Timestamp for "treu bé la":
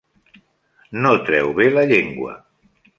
1.29-1.87